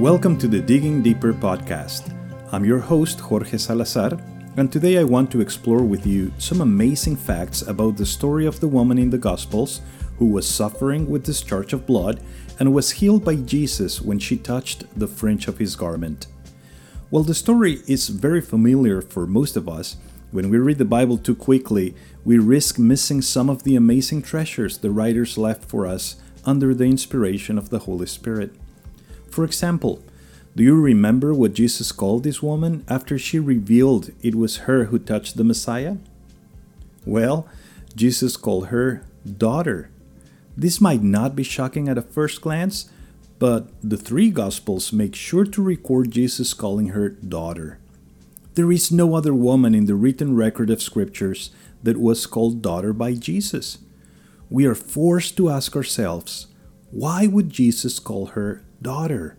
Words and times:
Welcome 0.00 0.38
to 0.38 0.48
the 0.48 0.60
Digging 0.60 1.02
Deeper 1.02 1.34
podcast. 1.34 2.16
I'm 2.52 2.64
your 2.64 2.78
host, 2.78 3.20
Jorge 3.20 3.58
Salazar, 3.58 4.12
and 4.56 4.72
today 4.72 4.96
I 4.96 5.04
want 5.04 5.30
to 5.30 5.42
explore 5.42 5.82
with 5.82 6.06
you 6.06 6.32
some 6.38 6.62
amazing 6.62 7.16
facts 7.16 7.60
about 7.60 7.98
the 7.98 8.06
story 8.06 8.46
of 8.46 8.60
the 8.60 8.66
woman 8.66 8.96
in 8.96 9.10
the 9.10 9.18
Gospels 9.18 9.82
who 10.16 10.24
was 10.24 10.48
suffering 10.48 11.10
with 11.10 11.24
discharge 11.24 11.74
of 11.74 11.84
blood 11.84 12.18
and 12.58 12.72
was 12.72 12.92
healed 12.92 13.26
by 13.26 13.34
Jesus 13.34 14.00
when 14.00 14.18
she 14.18 14.38
touched 14.38 14.84
the 14.98 15.06
fringe 15.06 15.48
of 15.48 15.58
his 15.58 15.76
garment. 15.76 16.28
While 17.10 17.24
the 17.24 17.34
story 17.34 17.80
is 17.86 18.08
very 18.08 18.40
familiar 18.40 19.02
for 19.02 19.26
most 19.26 19.54
of 19.54 19.68
us, 19.68 19.98
when 20.30 20.48
we 20.48 20.56
read 20.56 20.78
the 20.78 20.86
Bible 20.86 21.18
too 21.18 21.36
quickly, 21.36 21.94
we 22.24 22.38
risk 22.38 22.78
missing 22.78 23.20
some 23.20 23.50
of 23.50 23.64
the 23.64 23.76
amazing 23.76 24.22
treasures 24.22 24.78
the 24.78 24.90
writers 24.90 25.36
left 25.36 25.66
for 25.66 25.86
us 25.86 26.16
under 26.46 26.72
the 26.72 26.84
inspiration 26.84 27.58
of 27.58 27.68
the 27.68 27.80
Holy 27.80 28.06
Spirit. 28.06 28.54
For 29.30 29.44
example, 29.44 30.02
do 30.56 30.64
you 30.64 30.80
remember 30.80 31.32
what 31.32 31.54
Jesus 31.54 31.92
called 31.92 32.24
this 32.24 32.42
woman 32.42 32.84
after 32.88 33.18
she 33.18 33.38
revealed 33.38 34.10
it 34.20 34.34
was 34.34 34.66
her 34.68 34.86
who 34.86 34.98
touched 34.98 35.36
the 35.36 35.44
Messiah? 35.44 35.96
Well, 37.06 37.48
Jesus 37.94 38.36
called 38.36 38.66
her 38.66 39.04
daughter. 39.38 39.90
This 40.56 40.80
might 40.80 41.02
not 41.02 41.36
be 41.36 41.44
shocking 41.44 41.88
at 41.88 41.98
a 41.98 42.02
first 42.02 42.40
glance, 42.40 42.90
but 43.38 43.68
the 43.82 43.96
three 43.96 44.30
Gospels 44.30 44.92
make 44.92 45.14
sure 45.14 45.44
to 45.44 45.62
record 45.62 46.10
Jesus 46.10 46.52
calling 46.52 46.88
her 46.88 47.08
daughter. 47.08 47.78
There 48.54 48.72
is 48.72 48.90
no 48.90 49.14
other 49.14 49.32
woman 49.32 49.74
in 49.74 49.86
the 49.86 49.94
written 49.94 50.36
record 50.36 50.68
of 50.68 50.82
Scriptures 50.82 51.50
that 51.82 51.96
was 51.96 52.26
called 52.26 52.60
daughter 52.60 52.92
by 52.92 53.14
Jesus. 53.14 53.78
We 54.50 54.66
are 54.66 54.74
forced 54.74 55.36
to 55.36 55.48
ask 55.48 55.76
ourselves 55.76 56.48
why 56.90 57.28
would 57.28 57.50
Jesus 57.50 58.00
call 58.00 58.26
her 58.26 58.64
daughter? 58.82 59.36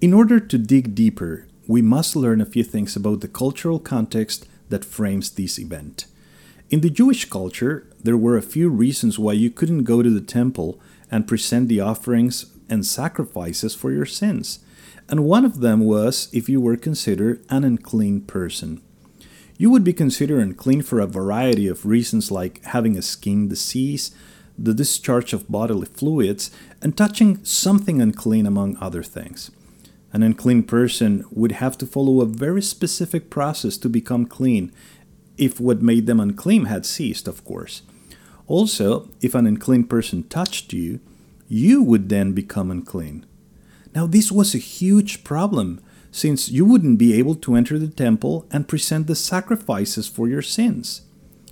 In 0.00 0.14
order 0.14 0.40
to 0.40 0.58
dig 0.58 0.94
deeper, 0.94 1.46
we 1.66 1.82
must 1.82 2.16
learn 2.16 2.40
a 2.40 2.46
few 2.46 2.64
things 2.64 2.96
about 2.96 3.20
the 3.20 3.28
cultural 3.28 3.78
context 3.78 4.46
that 4.70 4.84
frames 4.84 5.30
this 5.30 5.58
event. 5.58 6.06
In 6.70 6.80
the 6.80 6.90
Jewish 6.90 7.26
culture, 7.26 7.86
there 8.02 8.16
were 8.16 8.36
a 8.36 8.42
few 8.42 8.68
reasons 8.68 9.18
why 9.18 9.32
you 9.34 9.50
couldn't 9.50 9.84
go 9.84 10.02
to 10.02 10.10
the 10.10 10.20
temple 10.20 10.80
and 11.10 11.26
present 11.26 11.68
the 11.68 11.80
offerings 11.80 12.46
and 12.68 12.86
sacrifices 12.86 13.74
for 13.74 13.92
your 13.92 14.06
sins. 14.06 14.60
And 15.08 15.24
one 15.24 15.44
of 15.44 15.60
them 15.60 15.80
was 15.80 16.28
if 16.32 16.48
you 16.48 16.60
were 16.60 16.76
considered 16.76 17.44
an 17.48 17.64
unclean 17.64 18.22
person. 18.22 18.82
You 19.56 19.70
would 19.70 19.84
be 19.84 19.92
considered 19.92 20.40
unclean 20.40 20.82
for 20.82 21.00
a 21.00 21.06
variety 21.06 21.66
of 21.66 21.84
reasons, 21.84 22.30
like 22.30 22.64
having 22.64 22.96
a 22.96 23.02
skin 23.02 23.48
disease, 23.48 24.14
the 24.58 24.74
discharge 24.74 25.32
of 25.32 25.48
bodily 25.48 25.86
fluids, 25.86 26.50
and 26.82 26.96
touching 26.96 27.44
something 27.44 28.02
unclean, 28.02 28.46
among 28.46 28.76
other 28.78 29.02
things. 29.02 29.50
An 30.12 30.22
unclean 30.22 30.64
person 30.64 31.24
would 31.30 31.52
have 31.52 31.78
to 31.78 31.86
follow 31.86 32.20
a 32.20 32.26
very 32.26 32.62
specific 32.62 33.30
process 33.30 33.76
to 33.78 33.88
become 33.88 34.26
clean, 34.26 34.72
if 35.36 35.60
what 35.60 35.82
made 35.82 36.06
them 36.06 36.18
unclean 36.18 36.64
had 36.64 36.84
ceased, 36.84 37.28
of 37.28 37.44
course. 37.44 37.82
Also, 38.46 39.08
if 39.20 39.34
an 39.34 39.46
unclean 39.46 39.84
person 39.84 40.24
touched 40.24 40.72
you, 40.72 41.00
you 41.46 41.82
would 41.82 42.08
then 42.08 42.32
become 42.32 42.70
unclean. 42.70 43.24
Now, 43.94 44.06
this 44.06 44.32
was 44.32 44.54
a 44.54 44.58
huge 44.58 45.22
problem, 45.22 45.80
since 46.10 46.48
you 46.48 46.64
wouldn't 46.64 46.98
be 46.98 47.14
able 47.14 47.34
to 47.36 47.54
enter 47.54 47.78
the 47.78 47.88
temple 47.88 48.46
and 48.50 48.66
present 48.66 49.06
the 49.06 49.14
sacrifices 49.14 50.08
for 50.08 50.26
your 50.26 50.42
sins. 50.42 51.02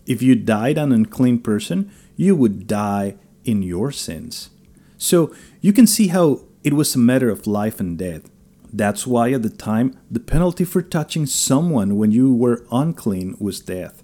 If 0.06 0.22
you 0.22 0.34
died 0.34 0.78
an 0.78 0.92
unclean 0.92 1.40
person, 1.40 1.90
you 2.16 2.34
would 2.34 2.66
die 2.66 3.16
in 3.44 3.62
your 3.62 3.92
sins. 3.92 4.50
So 4.98 5.34
you 5.60 5.72
can 5.72 5.86
see 5.86 6.08
how 6.08 6.40
it 6.64 6.72
was 6.72 6.94
a 6.94 6.98
matter 6.98 7.30
of 7.30 7.46
life 7.46 7.78
and 7.78 7.96
death. 7.96 8.30
That's 8.72 9.06
why 9.06 9.32
at 9.32 9.42
the 9.42 9.50
time 9.50 9.96
the 10.10 10.20
penalty 10.20 10.64
for 10.64 10.82
touching 10.82 11.26
someone 11.26 11.96
when 11.96 12.10
you 12.10 12.34
were 12.34 12.66
unclean 12.72 13.36
was 13.38 13.60
death. 13.60 14.02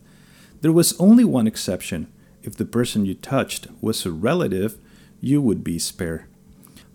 There 0.61 0.73
was 0.73 0.99
only 1.01 1.25
one 1.25 1.47
exception. 1.47 2.13
If 2.43 2.57
the 2.57 2.65
person 2.65 3.05
you 3.05 3.15
touched 3.15 3.67
was 3.81 4.07
a 4.07 4.13
relative, 4.13 4.79
you 5.21 5.43
would 5.43 5.65
be 5.65 5.79
spared. 5.79 6.25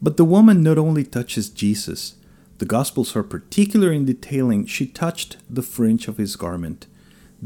But 0.02 0.18
the 0.18 0.26
woman 0.26 0.64
not 0.64 0.78
only 0.78 1.04
touches 1.04 1.50
Jesus, 1.50 2.16
the 2.60 2.66
Gospels 2.66 3.16
are 3.16 3.24
particular 3.24 3.92
in 3.92 4.06
detailing 4.06 4.66
she 4.66 4.86
touched 4.86 5.38
the 5.50 5.62
fringe 5.62 6.08
of 6.08 6.18
his 6.18 6.36
garment. 6.36 6.88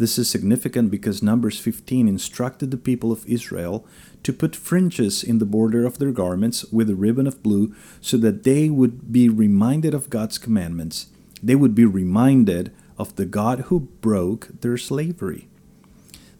This 0.01 0.17
is 0.17 0.27
significant 0.27 0.89
because 0.89 1.21
Numbers 1.21 1.59
15 1.59 2.07
instructed 2.07 2.71
the 2.71 2.77
people 2.77 3.11
of 3.11 3.23
Israel 3.27 3.85
to 4.23 4.33
put 4.33 4.55
fringes 4.55 5.23
in 5.23 5.37
the 5.37 5.45
border 5.45 5.85
of 5.85 5.99
their 5.99 6.09
garments 6.11 6.65
with 6.71 6.89
a 6.89 6.95
ribbon 6.95 7.27
of 7.27 7.43
blue 7.43 7.75
so 8.01 8.17
that 8.17 8.41
they 8.41 8.71
would 8.71 9.13
be 9.13 9.29
reminded 9.29 9.93
of 9.93 10.09
God's 10.09 10.39
commandments. 10.39 11.05
They 11.43 11.53
would 11.53 11.75
be 11.75 11.85
reminded 11.85 12.71
of 12.97 13.15
the 13.15 13.27
God 13.27 13.65
who 13.67 13.91
broke 14.01 14.47
their 14.61 14.75
slavery. 14.75 15.47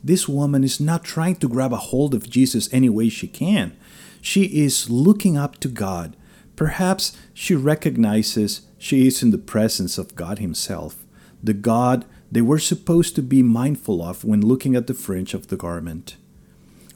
This 0.04 0.28
woman 0.28 0.64
is 0.64 0.80
not 0.80 1.04
trying 1.04 1.36
to 1.36 1.48
grab 1.48 1.72
a 1.72 1.78
hold 1.78 2.16
of 2.16 2.32
Jesus 2.32 2.68
any 2.74 2.90
way 2.90 3.10
she 3.10 3.28
can. 3.28 3.78
She 4.22 4.46
is 4.46 4.90
looking 4.90 5.38
up 5.38 5.60
to 5.60 5.68
God. 5.68 6.18
Perhaps 6.56 7.16
she 7.32 7.54
recognizes 7.54 8.62
she 8.80 9.06
is 9.06 9.22
in 9.22 9.30
the 9.30 9.38
presence 9.38 10.00
of 10.00 10.16
God 10.16 10.40
Himself, 10.40 11.06
the 11.44 11.54
God 11.54 12.06
they 12.32 12.42
were 12.42 12.60
supposed 12.60 13.16
to 13.16 13.22
be 13.22 13.44
mindful 13.44 14.02
of 14.02 14.24
when 14.24 14.42
looking 14.42 14.76
at 14.76 14.88
the 14.88 14.94
fringe 14.94 15.34
of 15.34 15.48
the 15.48 15.58
garment. 15.58 16.16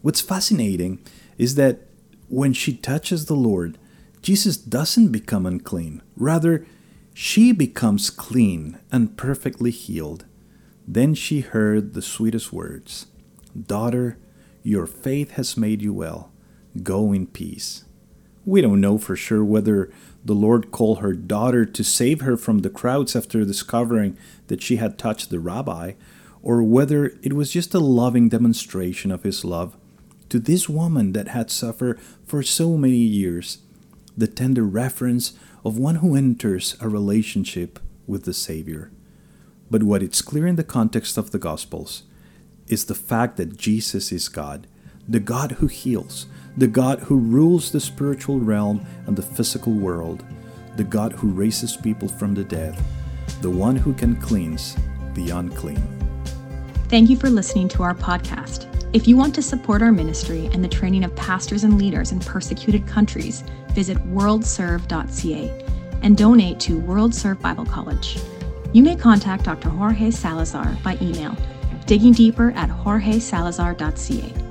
What's 0.01 0.21
fascinating 0.21 0.99
is 1.37 1.55
that 1.55 1.81
when 2.29 2.53
she 2.53 2.75
touches 2.75 3.25
the 3.25 3.35
Lord, 3.35 3.77
Jesus 4.21 4.57
doesn't 4.57 5.09
become 5.09 5.45
unclean. 5.45 6.01
Rather, 6.15 6.65
she 7.13 7.51
becomes 7.51 8.09
clean 8.09 8.79
and 8.91 9.17
perfectly 9.17 9.71
healed. 9.71 10.25
Then 10.87 11.13
she 11.13 11.41
heard 11.41 11.93
the 11.93 12.01
sweetest 12.01 12.51
words 12.51 13.07
Daughter, 13.55 14.17
your 14.63 14.85
faith 14.85 15.31
has 15.31 15.55
made 15.55 15.81
you 15.81 15.93
well. 15.93 16.31
Go 16.83 17.13
in 17.13 17.27
peace. 17.27 17.84
We 18.45 18.61
don't 18.61 18.81
know 18.81 18.97
for 18.97 19.15
sure 19.15 19.43
whether 19.43 19.91
the 20.23 20.35
Lord 20.35 20.71
called 20.71 20.99
her 20.99 21.13
daughter 21.13 21.65
to 21.65 21.83
save 21.83 22.21
her 22.21 22.37
from 22.37 22.59
the 22.59 22.69
crowds 22.69 23.15
after 23.15 23.43
discovering 23.43 24.17
that 24.47 24.61
she 24.61 24.77
had 24.77 24.97
touched 24.97 25.29
the 25.29 25.39
rabbi, 25.39 25.93
or 26.43 26.61
whether 26.61 27.17
it 27.23 27.33
was 27.33 27.51
just 27.51 27.73
a 27.73 27.79
loving 27.79 28.29
demonstration 28.29 29.11
of 29.11 29.23
his 29.23 29.43
love 29.43 29.75
to 30.29 30.39
this 30.39 30.69
woman 30.69 31.13
that 31.13 31.29
had 31.29 31.49
suffered 31.49 31.99
for 32.25 32.43
so 32.43 32.77
many 32.77 32.97
years, 32.97 33.59
the 34.17 34.27
tender 34.27 34.63
reference 34.63 35.33
of 35.63 35.77
one 35.77 35.95
who 35.95 36.15
enters 36.15 36.75
a 36.79 36.89
relationship 36.89 37.79
with 38.07 38.25
the 38.25 38.33
Savior. 38.33 38.91
But 39.69 39.83
what 39.83 40.03
it's 40.03 40.21
clear 40.21 40.45
in 40.45 40.55
the 40.55 40.63
context 40.63 41.17
of 41.17 41.31
the 41.31 41.39
Gospels 41.39 42.03
is 42.67 42.85
the 42.85 42.95
fact 42.95 43.37
that 43.37 43.57
Jesus 43.57 44.11
is 44.11 44.29
God, 44.29 44.67
the 45.07 45.19
God 45.19 45.53
who 45.53 45.67
heals, 45.67 46.27
the 46.57 46.67
God 46.67 46.99
who 46.99 47.17
rules 47.17 47.71
the 47.71 47.79
spiritual 47.79 48.39
realm 48.39 48.85
and 49.07 49.15
the 49.15 49.21
physical 49.21 49.73
world, 49.73 50.23
the 50.77 50.83
God 50.83 51.11
who 51.13 51.29
raises 51.29 51.75
people 51.75 52.07
from 52.07 52.33
the 52.33 52.43
dead, 52.43 52.77
the 53.41 53.49
one 53.49 53.75
who 53.75 53.93
can 53.93 54.15
cleanse 54.15 54.77
the 55.13 55.31
unclean. 55.31 55.83
Thank 56.87 57.09
you 57.09 57.17
for 57.17 57.29
listening 57.29 57.67
to 57.69 57.83
our 57.83 57.95
podcast. 57.95 58.71
If 58.93 59.07
you 59.07 59.17
want 59.17 59.35
to 59.35 59.41
support 59.41 59.81
our 59.81 59.91
ministry 59.91 60.49
and 60.53 60.63
the 60.63 60.69
training 60.69 61.03
of 61.03 61.13
pastors 61.15 61.65
and 61.65 61.77
leaders 61.77 62.13
in 62.13 62.19
persecuted 62.21 62.87
countries, 62.87 63.43
visit 63.71 63.97
worldserve.ca 64.13 65.65
and 66.01 66.17
donate 66.17 66.59
to 66.61 66.79
World 66.79 67.13
Serve 67.13 67.41
Bible 67.41 67.65
College. 67.65 68.19
You 68.71 68.83
may 68.83 68.95
contact 68.95 69.43
Dr. 69.43 69.69
Jorge 69.69 70.11
Salazar 70.11 70.77
by 70.83 70.97
email, 71.01 71.35
digging 71.85 72.13
deeper 72.13 72.51
at 72.51 72.69
jorgesalazar.ca. 72.69 74.44